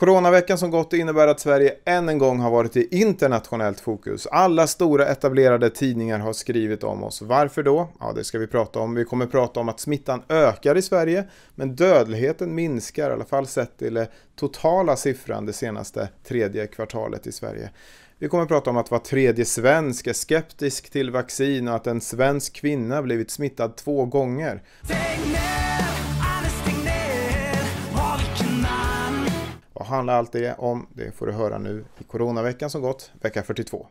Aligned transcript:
Coronaveckan 0.00 0.58
som 0.58 0.70
gått 0.70 0.92
innebär 0.92 1.28
att 1.28 1.40
Sverige 1.40 1.74
än 1.84 2.08
en 2.08 2.18
gång 2.18 2.40
har 2.40 2.50
varit 2.50 2.76
i 2.76 2.88
internationellt 2.90 3.80
fokus. 3.80 4.26
Alla 4.26 4.66
stora 4.66 5.06
etablerade 5.06 5.70
tidningar 5.70 6.18
har 6.18 6.32
skrivit 6.32 6.84
om 6.84 7.04
oss. 7.04 7.22
Varför 7.22 7.62
då? 7.62 7.88
Ja, 8.00 8.12
det 8.12 8.24
ska 8.24 8.38
vi 8.38 8.46
prata 8.46 8.78
om. 8.78 8.94
Vi 8.94 9.04
kommer 9.04 9.26
prata 9.26 9.60
om 9.60 9.68
att 9.68 9.80
smittan 9.80 10.22
ökar 10.28 10.76
i 10.76 10.82
Sverige, 10.82 11.24
men 11.54 11.76
dödligheten 11.76 12.54
minskar, 12.54 13.10
i 13.10 13.12
alla 13.12 13.24
fall 13.24 13.46
sett 13.46 13.78
till 13.78 13.94
den 13.94 14.06
totala 14.36 14.96
siffran 14.96 15.46
det 15.46 15.52
senaste 15.52 16.08
tredje 16.24 16.66
kvartalet 16.66 17.26
i 17.26 17.32
Sverige. 17.32 17.70
Vi 18.18 18.28
kommer 18.28 18.46
prata 18.46 18.70
om 18.70 18.76
att 18.76 18.90
var 18.90 18.98
tredje 18.98 19.44
svensk 19.44 20.06
är 20.06 20.12
skeptisk 20.12 20.90
till 20.90 21.10
vaccin 21.10 21.68
och 21.68 21.74
att 21.74 21.86
en 21.86 22.00
svensk 22.00 22.52
kvinna 22.52 23.02
blivit 23.02 23.30
smittad 23.30 23.76
två 23.76 24.04
gånger. 24.04 24.62
Tänk 24.86 25.89
handlar 29.90 30.14
allt 30.14 30.32
det 30.32 30.54
om? 30.58 30.86
Det 30.94 31.16
får 31.16 31.26
du 31.26 31.32
höra 31.32 31.58
nu 31.58 31.84
i 31.98 32.04
Coronaveckan 32.04 32.70
som 32.70 32.82
gått, 32.82 33.10
vecka 33.20 33.42
42. 33.42 33.86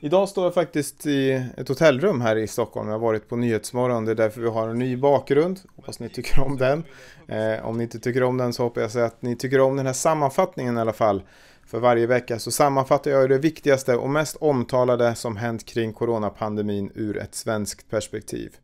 Idag 0.00 0.28
står 0.28 0.44
jag 0.44 0.54
faktiskt 0.54 1.06
i 1.06 1.44
ett 1.56 1.68
hotellrum 1.68 2.20
här 2.20 2.36
i 2.36 2.46
Stockholm. 2.46 2.88
Jag 2.88 2.94
har 2.94 3.00
varit 3.00 3.28
på 3.28 3.36
Nyhetsmorgon, 3.36 4.04
det 4.04 4.10
är 4.10 4.14
därför 4.14 4.40
vi 4.40 4.48
har 4.48 4.68
en 4.68 4.78
ny 4.78 4.96
bakgrund. 4.96 5.60
Hoppas 5.76 6.00
ni 6.00 6.08
tycker 6.08 6.40
om 6.40 6.56
den. 6.56 6.84
Eh, 7.28 7.66
om 7.66 7.78
ni 7.78 7.82
inte 7.82 7.98
tycker 7.98 8.22
om 8.22 8.36
den 8.36 8.52
så 8.52 8.62
hoppas 8.62 8.94
jag 8.94 9.04
att 9.04 9.22
ni 9.22 9.36
tycker 9.36 9.60
om 9.60 9.76
den 9.76 9.86
här 9.86 9.92
sammanfattningen 9.92 10.76
i 10.78 10.80
alla 10.80 10.92
fall. 10.92 11.22
För 11.66 11.78
varje 11.78 12.06
vecka 12.06 12.38
så 12.38 12.50
sammanfattar 12.50 13.10
jag 13.10 13.28
det 13.28 13.38
viktigaste 13.38 13.96
och 13.96 14.10
mest 14.10 14.36
omtalade 14.36 15.14
som 15.14 15.36
hänt 15.36 15.64
kring 15.64 15.92
coronapandemin 15.92 16.92
ur 16.94 17.18
ett 17.18 17.34
svenskt 17.34 17.90
perspektiv. 17.90 18.56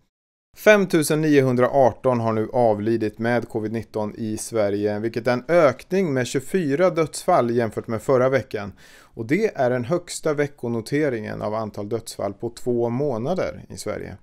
5918 0.56 2.20
har 2.20 2.32
nu 2.32 2.48
avlidit 2.52 3.18
med 3.18 3.44
covid-19 3.44 4.16
i 4.16 4.36
Sverige, 4.36 4.98
vilket 4.98 5.26
är 5.26 5.32
en 5.32 5.44
ökning 5.48 6.14
med 6.14 6.26
24 6.26 6.90
dödsfall 6.90 7.50
jämfört 7.50 7.86
med 7.86 8.02
förra 8.02 8.28
veckan. 8.28 8.72
Och 9.00 9.26
det 9.26 9.56
är 9.56 9.70
den 9.70 9.84
högsta 9.84 10.34
veckonoteringen 10.34 11.42
av 11.42 11.54
antal 11.54 11.88
dödsfall 11.88 12.32
på 12.32 12.50
två 12.50 12.88
månader 12.88 13.64
i 13.68 13.76
Sverige. 13.76 14.16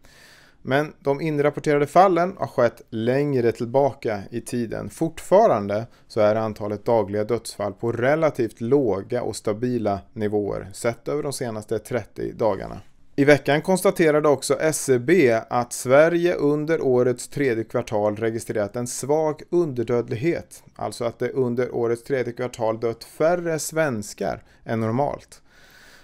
Men 0.62 0.94
de 1.00 1.22
inrapporterade 1.22 1.88
fallen 1.88 2.36
har 2.38 2.48
skett 2.48 2.82
längre 2.90 3.52
tillbaka 3.52 4.22
i 4.32 4.42
tiden. 4.42 4.90
Fortfarande 4.90 5.88
så 6.08 6.22
är 6.22 6.36
antalet 6.36 6.86
dagliga 6.86 7.24
dödsfall 7.24 7.74
på 7.74 7.92
relativt 7.92 8.62
låga 8.62 9.22
och 9.24 9.36
stabila 9.36 10.00
nivåer 10.14 10.70
sett 10.74 11.08
över 11.08 11.24
de 11.24 11.34
senaste 11.34 11.80
30 11.80 12.34
dagarna. 12.34 12.82
I 13.16 13.26
veckan 13.26 13.62
konstaterade 13.62 14.30
också 14.30 14.60
SCB 14.60 15.32
att 15.50 15.74
Sverige 15.74 16.36
under 16.36 16.82
årets 16.82 17.28
tredje 17.28 17.64
kvartal 17.64 18.16
registrerat 18.16 18.76
en 18.76 18.88
svag 18.88 19.42
underdödlighet. 19.50 20.64
Alltså 20.76 21.04
att 21.06 21.20
det 21.20 21.30
under 21.30 21.76
årets 21.76 22.04
tredje 22.04 22.34
kvartal 22.34 22.80
dött 22.80 23.04
färre 23.04 23.60
svenskar 23.60 24.44
än 24.66 24.80
normalt. 24.80 25.42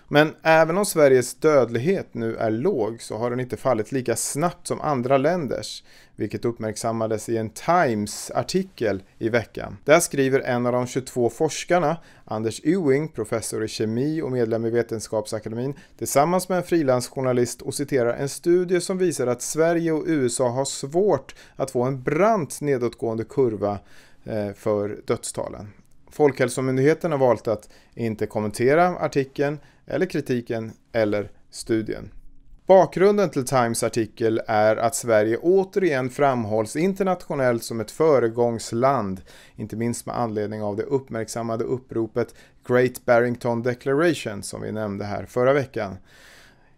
Men 0.08 0.36
även 0.44 0.78
om 0.78 0.86
Sveriges 0.86 1.34
dödlighet 1.34 2.08
nu 2.12 2.36
är 2.36 2.52
låg 2.52 3.02
så 3.02 3.18
har 3.18 3.30
den 3.30 3.40
inte 3.40 3.58
fallit 3.58 3.92
lika 3.92 4.16
snabbt 4.16 4.68
som 4.68 4.82
andra 4.82 5.18
länders, 5.18 5.84
vilket 6.16 6.46
uppmärksammades 6.46 7.30
i 7.30 7.38
en 7.38 7.50
Times-artikel 7.50 9.04
i 9.18 9.30
veckan. 9.30 9.78
Där 9.84 10.00
skriver 10.00 10.40
en 10.40 10.66
av 10.66 10.72
de 10.72 10.88
22 10.88 11.30
forskarna, 11.30 11.98
Anders 12.26 12.62
Ewing, 12.64 13.08
professor 13.08 13.64
i 13.64 13.68
kemi 13.68 14.22
och 14.22 14.32
medlem 14.32 14.66
i 14.66 14.70
Vetenskapsakademin, 14.70 15.74
tillsammans 15.98 16.50
med 16.50 16.58
en 16.58 16.64
frilansjournalist 16.64 17.62
och 17.62 17.74
citerar 17.74 18.14
en 18.14 18.30
studie 18.30 18.82
som 18.82 18.98
visar 18.98 19.28
att 19.28 19.42
Sverige 19.42 19.92
och 19.92 20.04
USA 20.08 20.50
har 20.50 20.66
svårt 20.66 21.36
att 21.56 21.72
få 21.72 21.84
en 21.84 22.04
brant 22.04 22.62
nedåtgående 22.62 23.24
kurva 23.24 23.80
eh, 24.24 24.54
för 24.56 24.98
dödstalen. 25.06 25.74
Folkhälsomyndigheten 26.12 27.12
har 27.12 27.20
valt 27.20 27.48
att 27.48 27.70
inte 27.96 28.26
kommentera 28.26 28.88
artikeln 28.88 29.60
eller 29.88 30.06
kritiken 30.06 30.72
eller 30.92 31.32
studien. 31.50 32.12
Bakgrunden 32.68 33.30
till 33.30 33.46
Times 33.46 33.84
artikel 33.84 34.42
är 34.48 34.76
att 34.76 34.96
Sverige 34.96 35.38
återigen 35.38 36.10
framhålls 36.10 36.76
internationellt 36.76 37.64
som 37.64 37.80
ett 37.80 37.92
föregångsland, 37.92 39.22
inte 39.56 39.76
minst 39.76 40.06
med 40.06 40.20
anledning 40.20 40.64
av 40.64 40.76
det 40.76 40.84
uppmärksammade 40.84 41.64
uppropet 41.64 42.36
Great 42.68 43.06
Barrington 43.06 43.64
Declaration 43.64 44.44
som 44.44 44.62
vi 44.62 44.72
nämnde 44.72 45.06
här 45.06 45.26
förra 45.26 45.54
veckan. 45.54 45.98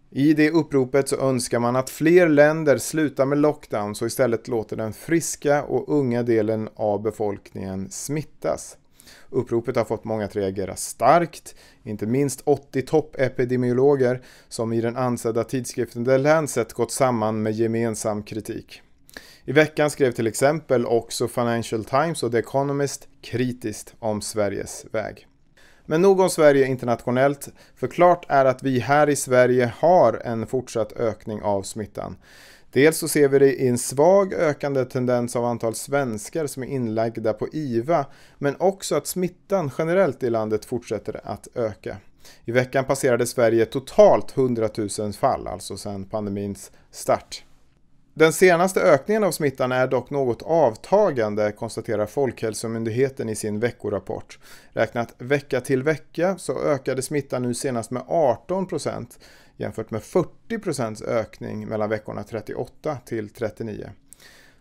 I 0.10 0.34
det 0.34 0.52
uppropet 0.52 1.10
så 1.10 1.18
önskar 1.18 1.60
man 1.60 1.76
att 1.76 1.90
fler 1.90 2.30
länder 2.30 2.78
slutar 2.78 3.26
med 3.26 3.38
lockdowns 3.38 4.02
och 4.02 4.08
istället 4.08 4.48
låter 4.48 4.76
den 4.76 4.94
friska 4.94 5.64
och 5.64 5.98
unga 5.98 6.24
delen 6.24 6.70
av 6.76 7.02
befolkningen 7.02 7.90
smittas. 7.90 8.78
Uppropet 9.30 9.76
har 9.76 9.86
fått 9.86 10.04
många 10.04 10.26
att 10.26 10.36
reagera 10.36 10.76
starkt, 10.76 11.56
inte 11.84 12.06
minst 12.06 12.42
80 12.44 12.82
toppepidemiologer 12.82 14.22
som 14.48 14.74
i 14.74 14.82
den 14.82 14.98
ansedda 14.98 15.44
tidskriften 15.44 16.06
The 16.06 16.18
Lancet 16.18 16.74
gått 16.74 16.92
samman 16.92 17.42
med 17.42 17.54
gemensam 17.54 18.24
kritik. 18.24 18.82
I 19.46 19.52
veckan 19.52 19.90
skrev 19.90 20.12
till 20.12 20.28
exempel 20.28 20.86
också 20.86 21.28
Financial 21.28 21.86
Times 21.86 22.24
och 22.24 22.32
The 22.32 22.38
Economist 22.38 23.08
kritiskt 23.22 23.96
om 24.00 24.22
Sveriges 24.22 24.86
väg. 24.92 25.28
Men 25.86 26.02
nog 26.02 26.20
om 26.20 26.30
Sverige 26.30 26.66
internationellt, 26.66 27.48
för 27.76 27.88
klart 27.88 28.26
är 28.30 28.46
att 28.46 28.64
vi 28.64 28.80
här 28.80 29.10
i 29.10 29.16
Sverige 29.16 29.74
har 29.78 30.22
en 30.26 30.48
fortsatt 30.48 30.94
ökning 30.94 31.42
av 31.42 31.64
smittan. 31.64 32.18
Dels 32.72 32.98
så 32.98 33.08
ser 33.08 33.30
vi 33.30 33.40
det 33.40 33.54
i 33.54 33.68
en 33.68 33.78
svag 33.78 34.34
ökande 34.34 34.86
tendens 34.86 35.36
av 35.36 35.46
antal 35.46 35.76
svenskar 35.76 36.48
som 36.48 36.64
är 36.64 36.68
inlagda 36.68 37.34
på 37.34 37.48
IVA, 37.52 38.06
men 38.38 38.56
också 38.60 38.96
att 38.96 39.08
smittan 39.08 39.72
generellt 39.78 40.24
i 40.24 40.30
landet 40.30 40.66
fortsätter 40.66 41.22
att 41.24 41.48
öka. 41.56 41.98
I 42.46 42.52
veckan 42.52 42.86
passerade 42.86 43.26
Sverige 43.26 43.66
totalt 43.66 44.38
100 44.38 44.70
000 45.00 45.14
fall, 45.14 45.48
alltså 45.48 45.78
sedan 45.78 46.06
pandemins 46.06 46.72
start. 46.92 47.44
Den 48.20 48.34
senaste 48.34 48.82
ökningen 48.82 49.24
av 49.24 49.32
smittan 49.32 49.72
är 49.72 49.88
dock 49.88 50.10
något 50.10 50.42
avtagande, 50.42 51.52
konstaterar 51.52 52.06
Folkhälsomyndigheten 52.06 53.30
i 53.30 53.36
sin 53.36 53.60
veckorapport. 53.60 54.40
Räknat 54.74 55.16
vecka 55.18 55.62
till 55.62 55.84
vecka 55.84 56.38
så 56.38 56.64
ökade 56.64 57.02
smittan 57.02 57.42
nu 57.42 57.54
senast 57.54 57.92
med 57.92 58.04
18 58.08 58.68
procent 58.68 59.20
jämfört 59.58 59.92
med 59.92 60.04
40 60.04 60.60
procents 60.60 61.02
ökning 61.02 61.68
mellan 61.68 61.90
veckorna 61.90 62.24
38 62.24 62.98
till 63.06 63.30
39. 63.30 63.90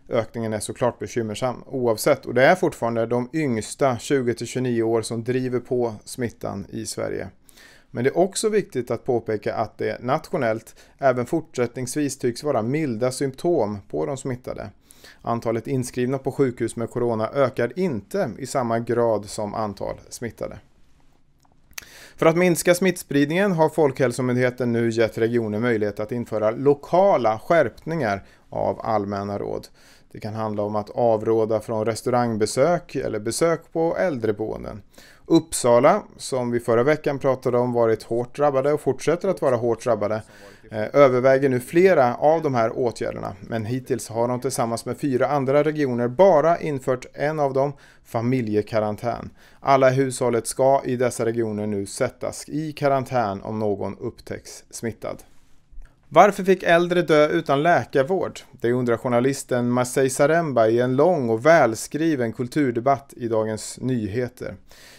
Ökningen 0.09 0.53
är 0.53 0.59
såklart 0.59 0.99
bekymmersam 0.99 1.63
oavsett 1.67 2.25
och 2.25 2.33
det 2.33 2.45
är 2.45 2.55
fortfarande 2.55 3.05
de 3.05 3.29
yngsta 3.33 3.97
20 3.97 4.33
till 4.33 4.47
29 4.47 4.83
år 4.83 5.01
som 5.01 5.23
driver 5.23 5.59
på 5.59 5.95
smittan 6.05 6.65
i 6.69 6.85
Sverige. 6.85 7.29
Men 7.91 8.03
det 8.03 8.09
är 8.09 8.17
också 8.17 8.49
viktigt 8.49 8.91
att 8.91 9.05
påpeka 9.05 9.55
att 9.55 9.77
det 9.77 10.03
nationellt 10.03 10.75
även 10.97 11.25
fortsättningsvis 11.25 12.17
tycks 12.17 12.43
vara 12.43 12.61
milda 12.61 13.11
symptom 13.11 13.77
på 13.89 14.05
de 14.05 14.17
smittade. 14.17 14.69
Antalet 15.21 15.67
inskrivna 15.67 16.17
på 16.17 16.31
sjukhus 16.31 16.75
med 16.75 16.89
corona 16.89 17.29
ökar 17.33 17.79
inte 17.79 18.31
i 18.37 18.45
samma 18.45 18.79
grad 18.79 19.25
som 19.25 19.53
antal 19.53 19.95
smittade. 20.09 20.59
För 22.15 22.25
att 22.25 22.37
minska 22.37 22.75
smittspridningen 22.75 23.51
har 23.51 23.69
Folkhälsomyndigheten 23.69 24.71
nu 24.71 24.89
gett 24.89 25.17
regioner 25.17 25.59
möjlighet 25.59 25.99
att 25.99 26.11
införa 26.11 26.51
lokala 26.51 27.39
skärpningar 27.39 28.25
av 28.49 28.79
allmänna 28.83 29.37
råd. 29.39 29.67
Det 30.11 30.19
kan 30.19 30.33
handla 30.33 30.63
om 30.63 30.75
att 30.75 30.89
avråda 30.89 31.59
från 31.59 31.85
restaurangbesök 31.85 32.95
eller 32.95 33.19
besök 33.19 33.73
på 33.73 33.97
äldreboenden. 33.97 34.81
Uppsala, 35.25 36.03
som 36.17 36.51
vi 36.51 36.59
förra 36.59 36.83
veckan 36.83 37.19
pratade 37.19 37.57
om 37.57 37.73
varit 37.73 38.03
hårt 38.03 38.35
drabbade 38.35 38.73
och 38.73 38.81
fortsätter 38.81 39.29
att 39.29 39.41
vara 39.41 39.55
hårt 39.55 39.83
drabbade, 39.83 40.21
eh, 40.71 40.95
överväger 40.95 41.49
nu 41.49 41.59
flera 41.59 42.15
av 42.15 42.41
de 42.41 42.55
här 42.55 42.77
åtgärderna. 42.77 43.35
Men 43.41 43.65
hittills 43.65 44.09
har 44.09 44.27
de 44.27 44.41
tillsammans 44.41 44.85
med 44.85 44.97
fyra 44.97 45.27
andra 45.27 45.63
regioner 45.63 46.07
bara 46.07 46.59
infört 46.59 47.05
en 47.13 47.39
av 47.39 47.53
dem, 47.53 47.73
familjekarantän. 48.03 49.29
Alla 49.59 49.91
i 49.91 49.93
hushållet 49.93 50.47
ska 50.47 50.81
i 50.85 50.95
dessa 50.95 51.25
regioner 51.25 51.67
nu 51.67 51.85
sättas 51.85 52.49
i 52.49 52.71
karantän 52.71 53.41
om 53.41 53.59
någon 53.59 53.97
upptäcks 53.97 54.63
smittad. 54.69 55.23
Varför 56.11 56.43
fick 56.43 56.63
äldre 56.63 57.01
dö 57.01 57.27
utan 57.27 57.63
läkarvård? 57.63 58.39
Det 58.51 58.71
undrar 58.71 58.97
journalisten 58.97 59.69
Masei 59.69 60.09
Saremba 60.09 60.67
i 60.67 60.79
en 60.79 60.95
lång 60.95 61.29
och 61.29 61.45
välskriven 61.45 62.33
kulturdebatt 62.33 63.13
i 63.17 63.27
Dagens 63.27 63.79
Nyheter. 63.81 64.55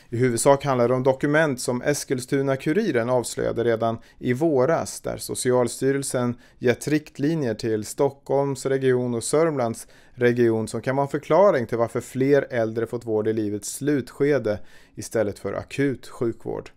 I 0.08 0.16
huvudsak 0.16 0.64
handlar 0.64 0.88
det 0.88 0.94
om 0.94 1.02
dokument 1.02 1.60
som 1.60 1.82
Eskilstuna-Kuriren 1.82 3.10
avslöjade 3.10 3.64
redan 3.64 3.98
i 4.18 4.32
våras 4.32 5.00
där 5.00 5.16
Socialstyrelsen 5.16 6.34
gett 6.58 6.88
riktlinjer 6.88 7.54
till 7.54 7.84
Stockholms 7.84 8.66
region 8.66 9.14
och 9.14 9.24
Sörmlands 9.24 9.86
region 10.14 10.68
som 10.68 10.82
kan 10.82 10.96
vara 10.96 11.04
en 11.04 11.10
förklaring 11.10 11.66
till 11.66 11.78
varför 11.78 12.00
fler 12.00 12.46
äldre 12.50 12.86
fått 12.86 13.06
vård 13.06 13.28
i 13.28 13.32
livets 13.32 13.72
slutskede 13.72 14.58
istället 14.94 15.38
för 15.38 15.52
akut 15.52 16.08
sjukvård. 16.08 16.70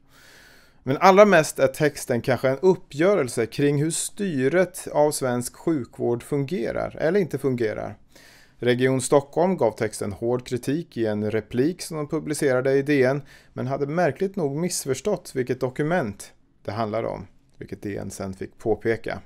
Men 0.84 0.98
allra 0.98 1.26
mest 1.26 1.60
är 1.60 1.68
texten 1.68 2.22
kanske 2.22 2.50
en 2.50 2.60
uppgörelse 2.60 3.46
kring 3.46 3.82
hur 3.82 3.92
styret 3.92 4.88
av 4.92 5.12
svensk 5.12 5.56
sjukvård 5.56 6.24
fungerar 6.24 6.98
eller 7.00 7.20
inte 7.20 7.38
fungerar. 7.38 7.98
Region 8.60 9.02
Stockholm 9.02 9.58
gav 9.58 9.72
texten 9.72 10.14
hård 10.14 10.48
kritik 10.48 10.98
i 10.98 11.06
en 11.06 11.32
replik 11.32 11.82
som 11.82 11.98
de 11.98 12.08
publicerade 12.08 12.74
i 12.74 12.82
DN 12.82 13.22
men 13.54 13.68
hade 13.68 13.88
märkligt 13.88 14.36
nog 14.36 14.56
missförstått 14.56 15.32
vilket 15.36 15.60
dokument 15.60 16.34
det 16.64 16.72
handlade 16.72 17.08
om, 17.08 17.28
vilket 17.58 17.82
DN 17.82 18.12
sen 18.12 18.34
fick 18.34 18.58
påpeka. 18.58 19.22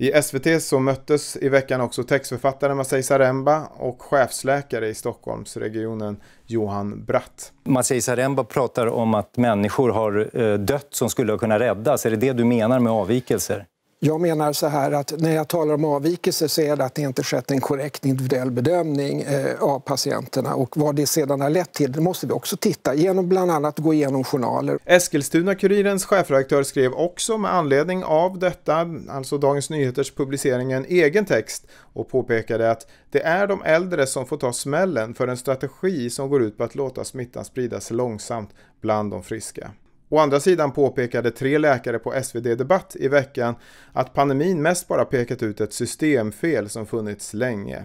I 0.00 0.22
SVT 0.22 0.62
så 0.62 0.78
möttes 0.78 1.36
i 1.36 1.48
veckan 1.48 1.80
också 1.80 2.04
textförfattaren 2.04 2.76
Masai 2.76 3.02
Saremba 3.02 3.66
och 3.66 4.02
chefsläkare 4.02 4.88
i 4.88 4.94
Stockholmsregionen 4.94 6.16
Johan 6.46 7.04
Bratt. 7.04 7.52
Masai 7.64 8.00
Saremba 8.00 8.44
pratar 8.44 8.86
om 8.86 9.14
att 9.14 9.36
människor 9.36 9.90
har 9.90 10.30
eh, 10.40 10.54
dött 10.54 10.88
som 10.90 11.10
skulle 11.10 11.38
kunna 11.38 11.58
räddas. 11.58 12.06
Är 12.06 12.10
det 12.10 12.16
det 12.16 12.32
du 12.32 12.44
menar 12.44 12.78
med 12.80 12.92
avvikelser? 12.92 13.66
Jag 14.02 14.20
menar 14.20 14.52
så 14.52 14.66
här 14.66 14.92
att 14.92 15.12
när 15.18 15.34
jag 15.34 15.48
talar 15.48 15.74
om 15.74 15.84
avvikelser 15.84 16.48
så 16.48 16.60
är 16.60 16.76
det 16.76 16.84
att 16.84 16.94
det 16.94 17.02
inte 17.02 17.22
skett 17.22 17.50
en 17.50 17.60
korrekt 17.60 18.06
individuell 18.06 18.50
bedömning 18.50 19.22
eh, 19.22 19.62
av 19.62 19.80
patienterna 19.80 20.54
och 20.54 20.76
vad 20.76 20.96
det 20.96 21.06
sedan 21.06 21.40
har 21.40 21.50
lett 21.50 21.72
till 21.72 21.92
det 21.92 22.00
måste 22.00 22.26
vi 22.26 22.32
också 22.32 22.56
titta 22.56 22.94
genom 22.94 23.28
bland 23.28 23.50
annat 23.50 23.78
gå 23.78 23.94
igenom 23.94 24.24
journaler. 24.24 24.78
Eskilstuna-Kurirens 24.84 26.04
chefredaktör 26.04 26.62
skrev 26.62 26.92
också 26.92 27.38
med 27.38 27.54
anledning 27.54 28.04
av 28.04 28.38
detta, 28.38 28.86
alltså 29.08 29.38
Dagens 29.38 29.70
Nyheters 29.70 30.14
publicering, 30.14 30.72
en 30.72 30.84
egen 30.84 31.24
text 31.24 31.66
och 31.92 32.08
påpekade 32.08 32.70
att 32.70 32.86
det 33.10 33.22
är 33.22 33.46
de 33.46 33.62
äldre 33.62 34.06
som 34.06 34.26
får 34.26 34.36
ta 34.36 34.52
smällen 34.52 35.14
för 35.14 35.28
en 35.28 35.36
strategi 35.36 36.10
som 36.10 36.30
går 36.30 36.42
ut 36.42 36.58
på 36.58 36.64
att 36.64 36.74
låta 36.74 37.04
smittan 37.04 37.44
spridas 37.44 37.90
långsamt 37.90 38.50
bland 38.80 39.10
de 39.10 39.22
friska. 39.22 39.70
Å 40.12 40.18
andra 40.18 40.40
sidan 40.40 40.72
påpekade 40.72 41.30
tre 41.30 41.58
läkare 41.58 41.98
på 41.98 42.22
SvD 42.22 42.58
Debatt 42.58 42.96
i 42.96 43.08
veckan 43.08 43.54
att 43.92 44.14
pandemin 44.14 44.62
mest 44.62 44.88
bara 44.88 45.04
pekat 45.04 45.42
ut 45.42 45.60
ett 45.60 45.72
systemfel 45.72 46.68
som 46.68 46.86
funnits 46.86 47.34
länge. 47.34 47.84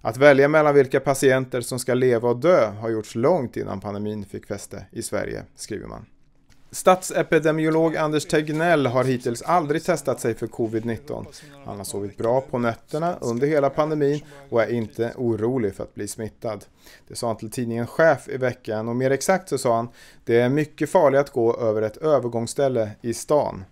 Att 0.00 0.16
välja 0.16 0.48
mellan 0.48 0.74
vilka 0.74 1.00
patienter 1.00 1.60
som 1.60 1.78
ska 1.78 1.94
leva 1.94 2.28
och 2.28 2.36
dö 2.36 2.66
har 2.66 2.90
gjorts 2.90 3.14
långt 3.14 3.56
innan 3.56 3.80
pandemin 3.80 4.24
fick 4.24 4.46
fäste 4.46 4.86
i 4.92 5.02
Sverige, 5.02 5.44
skriver 5.56 5.86
man. 5.86 6.06
Statsepidemiolog 6.70 7.96
Anders 7.96 8.26
Tegnell 8.26 8.86
har 8.86 9.04
hittills 9.04 9.42
aldrig 9.42 9.84
testat 9.84 10.20
sig 10.20 10.34
för 10.34 10.46
covid-19. 10.46 11.26
Han 11.64 11.76
har 11.76 11.84
sovit 11.84 12.16
bra 12.16 12.40
på 12.40 12.58
nätterna 12.58 13.16
under 13.20 13.46
hela 13.46 13.70
pandemin 13.70 14.20
och 14.50 14.62
är 14.62 14.70
inte 14.70 15.12
orolig 15.16 15.74
för 15.74 15.84
att 15.84 15.94
bli 15.94 16.08
smittad. 16.08 16.64
Det 17.08 17.14
sa 17.14 17.26
han 17.26 17.36
till 17.36 17.50
tidningen 17.50 17.86
Chef 17.86 18.28
i 18.28 18.36
veckan 18.36 18.88
och 18.88 18.96
mer 18.96 19.10
exakt 19.10 19.48
så 19.48 19.58
sa 19.58 19.76
han 19.76 19.88
det 20.24 20.40
är 20.40 20.48
mycket 20.48 20.90
farligt 20.90 21.20
att 21.20 21.30
gå 21.30 21.56
över 21.56 21.82
ett 21.82 21.96
övergångsställe 21.96 22.90
i 23.00 23.14
stan. 23.14 23.64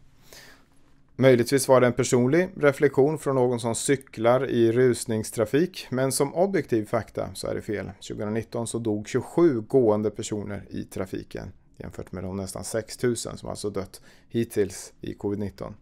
Möjligtvis 1.16 1.68
var 1.68 1.80
det 1.80 1.86
en 1.86 1.92
personlig 1.92 2.48
reflektion 2.56 3.18
från 3.18 3.34
någon 3.34 3.60
som 3.60 3.74
cyklar 3.74 4.46
i 4.50 4.72
rusningstrafik, 4.72 5.86
men 5.90 6.12
som 6.12 6.34
objektiv 6.34 6.86
fakta 6.86 7.28
så 7.34 7.46
är 7.46 7.54
det 7.54 7.62
fel. 7.62 7.90
2019 8.08 8.66
så 8.66 8.78
dog 8.78 9.08
27 9.08 9.60
gående 9.60 10.10
personer 10.10 10.62
i 10.70 10.84
trafiken 10.84 11.52
jämfört 11.76 12.12
med 12.12 12.24
de 12.24 12.36
nästan 12.36 12.64
6 12.64 13.02
000 13.02 13.16
som 13.16 13.48
alltså 13.48 13.70
dött 13.70 14.00
hittills 14.28 14.92
i 15.00 15.14
covid-19. 15.14 15.72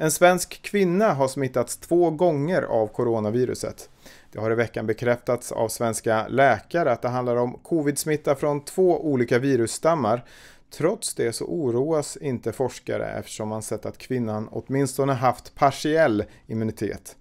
En 0.00 0.10
svensk 0.10 0.62
kvinna 0.62 1.12
har 1.12 1.28
smittats 1.28 1.76
två 1.76 2.10
gånger 2.10 2.62
av 2.62 2.86
coronaviruset. 2.86 3.90
Det 4.32 4.38
har 4.40 4.50
i 4.50 4.54
veckan 4.54 4.86
bekräftats 4.86 5.52
av 5.52 5.68
svenska 5.68 6.28
läkare 6.28 6.92
att 6.92 7.02
det 7.02 7.08
handlar 7.08 7.36
om 7.36 7.58
covid-smitta 7.62 8.34
från 8.34 8.64
två 8.64 9.06
olika 9.06 9.38
virusstammar. 9.38 10.24
Trots 10.70 11.14
det 11.14 11.32
så 11.32 11.44
oroas 11.44 12.16
inte 12.16 12.52
forskare 12.52 13.10
eftersom 13.10 13.48
man 13.48 13.62
sett 13.62 13.86
att 13.86 13.98
kvinnan 13.98 14.48
åtminstone 14.50 15.12
haft 15.12 15.54
partiell 15.54 16.24
immunitet. 16.46 17.16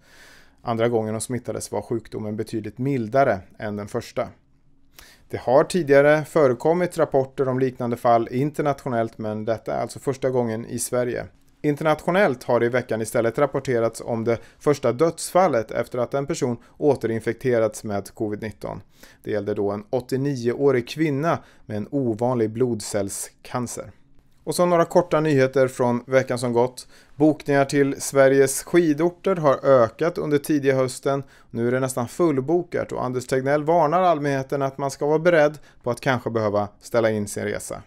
Andra 0.62 0.89
gången 0.89 1.13
hon 1.13 1.21
smittades 1.21 1.71
var 1.71 1.81
sjukdomen 1.81 2.38
betydligt 2.38 2.77
mildare 2.77 3.39
än 3.57 3.75
den 3.75 3.88
första. 3.88 4.30
Det 5.29 5.38
har 5.38 5.63
tidigare 5.63 6.25
förekommit 6.25 6.97
rapporter 6.97 7.47
om 7.47 7.59
liknande 7.59 7.97
fall 7.97 8.27
internationellt 8.31 9.18
men 9.18 9.45
detta 9.45 9.74
är 9.74 9.81
alltså 9.81 10.00
första 10.00 10.29
gången 10.29 10.65
i 10.65 10.79
Sverige. 10.79 11.25
Internationellt 11.62 12.44
har 12.44 12.59
det 12.59 12.65
i 12.65 12.69
veckan 12.69 13.01
istället 13.01 13.38
rapporterats 13.38 14.01
om 14.06 14.24
det 14.24 14.38
första 14.59 14.91
dödsfallet 14.91 15.71
efter 15.71 16.00
att 16.00 16.13
en 16.13 16.25
person 16.27 16.57
återinfekterats 16.77 17.83
med 17.83 18.03
covid-19. 18.03 18.79
Det 19.24 19.31
gällde 19.31 19.53
då 19.53 19.71
en 19.71 19.83
89-årig 19.83 20.88
kvinna 20.88 21.39
med 21.65 21.77
en 21.77 21.88
ovanlig 21.91 22.50
blodcellscancer. 22.50 23.91
Och 24.47 24.55
så 24.55 24.65
några 24.65 24.85
korta 24.85 25.19
nyheter 25.19 25.67
från 25.67 26.03
veckan 26.05 26.39
som 26.39 26.53
gått. 26.53 26.88
Bokningar 27.15 27.65
till 27.65 28.01
Sveriges 28.01 28.63
skidorter 28.63 29.35
har 29.35 29.65
ökat 29.65 30.17
under 30.17 30.38
tidiga 30.38 30.75
hösten. 30.75 31.23
Nu 31.49 31.67
är 31.67 31.71
det 31.71 31.79
nästan 31.79 32.07
fullbokat 32.07 32.91
och 32.91 33.05
Anders 33.05 33.27
Tegnell 33.27 33.63
varnar 33.63 34.01
allmänheten 34.01 34.61
att 34.61 34.77
man 34.77 34.91
ska 34.91 35.05
vara 35.05 35.19
beredd 35.19 35.57
på 35.83 35.91
att 35.91 36.01
kanske 36.01 36.29
behöva 36.29 36.67
ställa 36.81 37.11
in 37.11 37.27
sin 37.27 37.44
resa. 37.44 37.81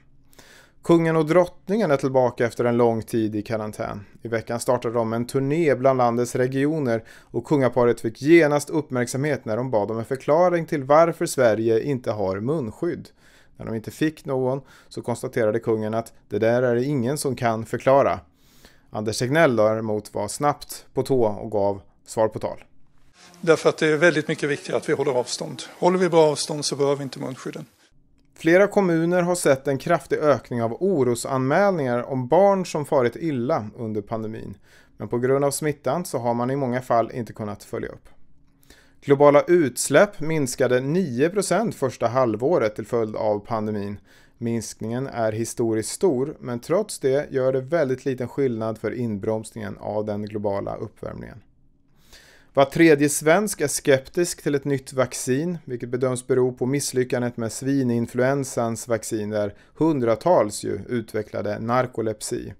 Kungen 0.84 1.16
och 1.16 1.26
drottningen 1.26 1.90
är 1.90 1.96
tillbaka 1.96 2.46
efter 2.46 2.64
en 2.64 2.76
lång 2.76 3.02
tid 3.02 3.36
i 3.36 3.42
karantän. 3.42 4.06
I 4.22 4.28
veckan 4.28 4.60
startade 4.60 4.94
de 4.94 5.12
en 5.12 5.26
turné 5.26 5.74
bland 5.74 5.98
landets 5.98 6.34
regioner 6.34 7.04
och 7.20 7.44
kungaparet 7.44 8.00
fick 8.00 8.22
genast 8.22 8.70
uppmärksamhet 8.70 9.44
när 9.44 9.56
de 9.56 9.70
bad 9.70 9.90
om 9.90 9.98
en 9.98 10.04
förklaring 10.04 10.66
till 10.66 10.84
varför 10.84 11.26
Sverige 11.26 11.82
inte 11.82 12.10
har 12.10 12.40
munskydd. 12.40 13.08
När 13.60 13.66
de 13.66 13.74
inte 13.74 13.90
fick 13.90 14.24
någon 14.24 14.60
så 14.88 15.02
konstaterade 15.02 15.60
kungen 15.60 15.94
att 15.94 16.12
det 16.28 16.38
där 16.38 16.62
är 16.62 16.74
det 16.74 16.84
ingen 16.84 17.18
som 17.18 17.36
kan 17.36 17.66
förklara. 17.66 18.20
Anders 18.90 19.18
Tegnell 19.18 19.56
däremot 19.56 20.14
var 20.14 20.28
snabbt 20.28 20.86
på 20.94 21.02
tå 21.02 21.24
och 21.24 21.50
gav 21.50 21.80
svar 22.06 22.28
på 22.28 22.38
tal. 22.38 22.64
Därför 23.40 23.68
att 23.68 23.78
det 23.78 23.86
är 23.86 23.96
väldigt 23.96 24.28
mycket 24.28 24.48
viktigare 24.48 24.76
att 24.76 24.88
vi 24.88 24.92
håller 24.92 25.12
avstånd. 25.12 25.62
Håller 25.78 25.98
vi 25.98 26.08
bra 26.08 26.30
avstånd 26.30 26.64
så 26.64 26.76
behöver 26.76 26.96
vi 26.96 27.02
inte 27.02 27.18
munskydden. 27.18 27.66
Flera 28.34 28.66
kommuner 28.66 29.22
har 29.22 29.34
sett 29.34 29.68
en 29.68 29.78
kraftig 29.78 30.18
ökning 30.18 30.62
av 30.62 30.76
orosanmälningar 30.80 32.02
om 32.02 32.28
barn 32.28 32.66
som 32.66 32.86
farit 32.86 33.16
illa 33.16 33.66
under 33.76 34.02
pandemin. 34.02 34.54
Men 34.96 35.08
på 35.08 35.18
grund 35.18 35.44
av 35.44 35.50
smittan 35.50 36.04
så 36.04 36.18
har 36.18 36.34
man 36.34 36.50
i 36.50 36.56
många 36.56 36.80
fall 36.80 37.10
inte 37.12 37.32
kunnat 37.32 37.64
följa 37.64 37.88
upp. 37.88 38.08
Globala 39.02 39.42
utsläpp 39.42 40.20
minskade 40.20 40.80
9% 40.80 41.72
första 41.72 42.08
halvåret 42.08 42.74
till 42.74 42.86
följd 42.86 43.16
av 43.16 43.38
pandemin. 43.38 43.98
Minskningen 44.38 45.06
är 45.06 45.32
historiskt 45.32 45.90
stor, 45.90 46.36
men 46.40 46.60
trots 46.60 46.98
det 46.98 47.32
gör 47.32 47.52
det 47.52 47.60
väldigt 47.60 48.04
liten 48.04 48.28
skillnad 48.28 48.78
för 48.78 48.94
inbromsningen 48.94 49.76
av 49.78 50.04
den 50.04 50.22
globala 50.22 50.76
uppvärmningen. 50.76 51.42
Var 52.54 52.64
tredje 52.64 53.08
svensk 53.08 53.60
är 53.60 53.68
skeptisk 53.68 54.42
till 54.42 54.54
ett 54.54 54.64
nytt 54.64 54.92
vaccin, 54.92 55.58
vilket 55.64 55.88
bedöms 55.88 56.26
bero 56.26 56.52
på 56.52 56.66
misslyckandet 56.66 57.36
med 57.36 57.52
svininfluensans 57.52 58.88
vaccin 58.88 59.30
där 59.30 59.54
hundratals 59.74 60.64
ju 60.64 60.80
utvecklade 60.88 61.58
narkolepsi. 61.58 62.54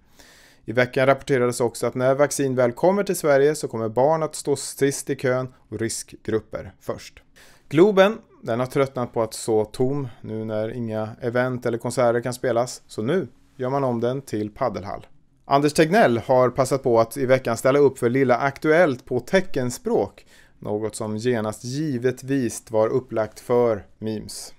I 0.71 0.73
veckan 0.73 1.07
rapporterades 1.07 1.61
också 1.61 1.87
att 1.87 1.95
när 1.95 2.15
vaccin 2.15 2.55
väl 2.55 2.73
kommer 2.73 3.05
till 3.05 3.17
Sverige 3.17 3.55
så 3.55 3.69
kommer 3.69 3.89
barn 3.89 4.23
att 4.23 4.35
stå 4.35 4.57
sist 4.57 5.11
i 5.11 5.17
kön 5.17 5.49
och 5.69 5.79
riskgrupper 5.79 6.73
först. 6.81 7.23
Globen, 7.69 8.19
den 8.43 8.61
har 8.61 8.67
tröttnat 8.67 9.13
på 9.13 9.23
att 9.23 9.35
stå 9.35 9.65
tom 9.65 10.09
nu 10.21 10.45
när 10.45 10.69
inga 10.73 11.09
event 11.21 11.67
eller 11.67 11.79
konserter 11.79 12.21
kan 12.21 12.35
spelas, 12.35 12.83
så 12.87 13.03
nu 13.03 13.29
gör 13.57 13.71
man 13.71 13.85
om 13.85 14.01
den 14.01 14.23
till 14.23 14.51
paddelhall. 14.51 15.07
Anders 15.45 15.73
Tegnell 15.73 16.19
har 16.19 16.51
passat 16.51 16.83
på 16.83 17.01
att 17.01 17.17
i 17.17 17.27
veckan 17.27 17.57
ställa 17.57 17.79
upp 17.79 17.99
för 17.99 18.11
Lilla 18.11 18.37
Aktuellt 18.37 19.05
på 19.05 19.21
teckenspråk, 19.21 20.27
något 20.59 20.97
som 20.97 21.17
genast 21.17 21.65
givetvis 21.65 22.71
var 22.71 22.89
upplagt 22.89 23.41
för 23.41 23.87
memes. 23.99 24.55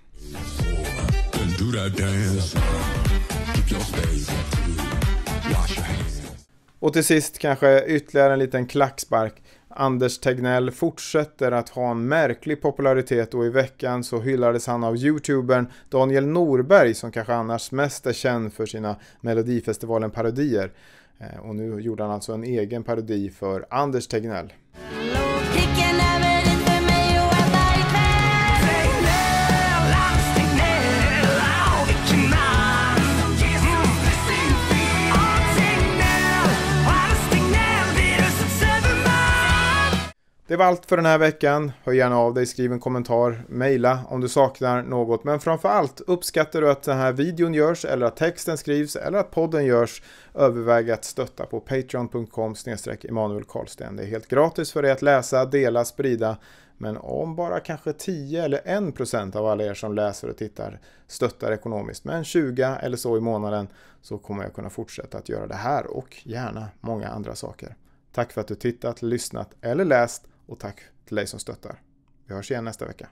Och 6.82 6.94
till 6.94 7.04
sist 7.04 7.40
kanske 7.40 7.84
ytterligare 7.86 8.34
en 8.34 8.40
liten 8.40 8.68
klackspark. 8.68 9.44
Anders 9.68 10.20
Tegnell 10.20 10.72
fortsätter 10.72 11.52
att 11.52 11.70
ha 11.70 11.92
en 11.92 12.08
märklig 12.08 12.62
popularitet 12.62 13.34
och 13.34 13.46
i 13.46 13.50
veckan 13.50 14.04
så 14.04 14.20
hyllades 14.20 14.68
han 14.68 14.84
av 14.84 14.98
youtubern 14.98 15.68
Daniel 15.90 16.28
Norberg 16.28 16.94
som 16.94 17.12
kanske 17.12 17.34
annars 17.34 17.72
mest 17.72 18.06
är 18.06 18.14
känd 18.14 18.54
för 18.54 18.66
sina 18.66 18.96
Melodifestivalen-parodier. 19.22 20.72
Eh, 21.20 21.40
och 21.40 21.56
nu 21.56 21.80
gjorde 21.80 22.04
han 22.04 22.12
alltså 22.12 22.34
en 22.34 22.44
egen 22.44 22.84
parodi 22.84 23.30
för 23.30 23.66
Anders 23.70 24.08
Tegnell. 24.08 24.54
Det 40.52 40.58
var 40.58 40.66
allt 40.66 40.86
för 40.86 40.96
den 40.96 41.06
här 41.06 41.18
veckan. 41.18 41.72
Hör 41.84 41.94
gärna 41.94 42.18
av 42.18 42.34
dig, 42.34 42.46
skriv 42.46 42.74
en 42.74 42.80
kommentar, 42.80 43.44
mejla 43.48 44.00
om 44.10 44.22
du 44.22 44.30
saknar 44.30 44.84
något. 44.84 45.24
Men 45.24 45.40
framför 45.40 45.70
allt, 45.70 46.02
uppskattar 46.08 46.62
du 46.62 46.72
att 46.72 46.84
den 46.84 46.98
här 46.98 47.12
videon 47.12 47.54
görs 47.54 47.86
eller 47.86 48.06
att 48.06 48.16
texten 48.16 48.58
skrivs 48.58 48.96
eller 48.96 49.18
att 49.18 49.32
podden 49.32 49.66
görs, 49.66 50.04
överväg 50.34 50.92
att 50.92 51.06
stötta 51.06 51.46
på 51.46 51.60
patreon.com 51.60 52.56
Emanuel 53.04 53.44
Karlsten. 53.44 53.96
Det 53.96 54.04
är 54.04 54.08
helt 54.08 54.28
gratis 54.28 54.72
för 54.72 54.82
dig 54.82 54.92
att 54.92 55.02
läsa, 55.02 55.46
dela, 55.46 55.86
sprida. 55.86 56.38
Men 56.78 56.98
om 56.98 57.36
bara 57.36 57.60
kanske 57.60 57.94
10 57.94 58.44
eller 58.44 58.88
1 58.90 58.96
procent 58.96 59.36
av 59.36 59.46
alla 59.46 59.64
er 59.64 59.74
som 59.74 59.96
läser 59.96 60.30
och 60.30 60.38
tittar 60.38 60.80
stöttar 61.08 61.52
ekonomiskt 61.52 62.06
med 62.06 62.16
en 62.16 62.24
20 62.24 62.64
eller 62.64 62.98
så 62.98 63.18
i 63.18 63.20
månaden 63.20 63.68
så 64.02 64.18
kommer 64.18 64.44
jag 64.44 64.54
kunna 64.54 64.70
fortsätta 64.70 65.18
att 65.18 65.30
göra 65.30 65.48
det 65.48 65.56
här 65.56 65.88
och 65.88 66.18
gärna 66.24 66.68
många 66.82 67.08
andra 67.08 67.36
saker. 67.36 67.76
Tack 68.12 68.32
för 68.32 68.42
att 68.42 68.48
du 68.48 68.56
tittat, 68.56 69.02
lyssnat 69.02 69.50
eller 69.62 69.86
läst 69.86 70.28
och 70.52 70.60
tack 70.60 70.82
till 71.06 71.16
dig 71.16 71.28
som 71.28 71.40
stöttar. 71.40 71.82
Vi 72.26 72.34
hörs 72.34 72.52
igen 72.52 72.66
nästa 72.66 72.86
vecka. 72.86 73.10